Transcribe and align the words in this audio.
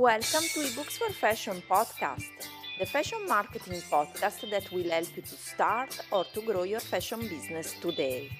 Welcome 0.00 0.48
to 0.54 0.60
eBooks 0.60 0.96
for 0.96 1.12
Fashion 1.12 1.62
podcast, 1.68 2.24
the 2.78 2.86
fashion 2.86 3.18
marketing 3.28 3.82
podcast 3.90 4.48
that 4.50 4.72
will 4.72 4.88
help 4.88 5.14
you 5.14 5.20
to 5.20 5.36
start 5.36 6.00
or 6.10 6.24
to 6.32 6.40
grow 6.40 6.62
your 6.62 6.80
fashion 6.80 7.20
business 7.20 7.74
today. 7.82 8.30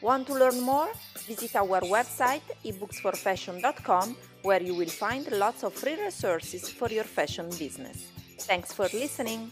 Want 0.00 0.28
to 0.28 0.34
learn 0.34 0.60
more? 0.60 0.88
Visit 1.26 1.56
our 1.56 1.80
website 1.80 2.42
ebooksforfashion.com 2.64 4.16
where 4.42 4.62
you 4.62 4.76
will 4.76 4.88
find 4.88 5.28
lots 5.32 5.64
of 5.64 5.74
free 5.74 6.00
resources 6.00 6.68
for 6.68 6.88
your 6.88 7.02
fashion 7.02 7.50
business. 7.58 8.06
Thanks 8.38 8.72
for 8.72 8.84
listening. 8.84 9.50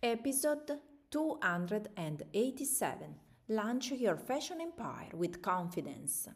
Episode 0.00 0.78
287 1.10 3.14
Launch 3.48 3.90
Your 3.90 4.18
Fashion 4.18 4.60
Empire 4.60 5.10
with 5.14 5.42
Confidence. 5.42 6.28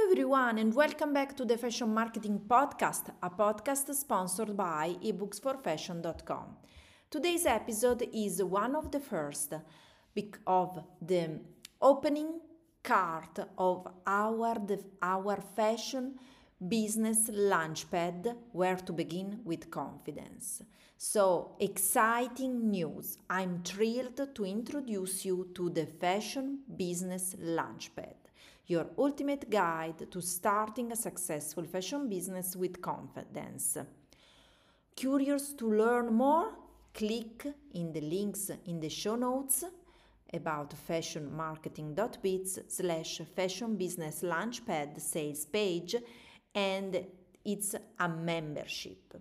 Hello 0.00 0.12
everyone 0.12 0.58
and 0.58 0.74
welcome 0.74 1.12
back 1.12 1.36
to 1.36 1.44
the 1.44 1.58
Fashion 1.58 1.92
Marketing 1.92 2.40
Podcast, 2.48 3.10
a 3.22 3.28
podcast 3.28 3.94
sponsored 3.94 4.56
by 4.56 4.96
ebooksforfashion.com. 5.04 6.56
Today's 7.10 7.44
episode 7.44 8.08
is 8.10 8.42
one 8.42 8.74
of 8.76 8.90
the 8.90 8.98
first 8.98 9.52
of 10.46 10.78
the 11.02 11.40
opening 11.82 12.40
card 12.82 13.46
of 13.58 13.86
our 14.06 14.56
our 15.02 15.36
fashion 15.54 16.18
business 16.68 17.30
launchpad 17.30 18.36
where 18.52 18.76
to 18.76 18.92
begin 18.92 19.40
with 19.44 19.70
confidence. 19.70 20.62
So, 20.96 21.56
exciting 21.58 22.70
news! 22.70 23.16
I'm 23.28 23.62
thrilled 23.62 24.34
to 24.34 24.44
introduce 24.44 25.24
you 25.24 25.48
to 25.54 25.70
the 25.70 25.86
Fashion 25.86 26.60
Business 26.76 27.34
Launchpad 27.40 28.20
your 28.70 28.86
ultimate 28.98 29.50
guide 29.50 30.08
to 30.12 30.20
starting 30.22 30.92
a 30.92 30.96
successful 30.96 31.64
fashion 31.64 32.08
business 32.08 32.54
with 32.54 32.80
confidence. 32.80 33.76
Curious 34.94 35.54
to 35.54 35.68
learn 35.68 36.12
more? 36.14 36.52
Click 36.94 37.46
in 37.74 37.92
the 37.92 38.00
links 38.00 38.50
in 38.66 38.78
the 38.78 38.88
show 38.88 39.16
notes 39.16 39.64
about 40.32 40.72
fashionmarketing.biz 40.88 42.60
slash 42.68 43.20
fashion 43.34 43.76
business 43.76 44.22
launchpad 44.22 45.00
sales 45.00 45.46
page 45.46 45.96
and 46.54 47.04
it's 47.44 47.74
a 47.98 48.08
membership. 48.08 49.20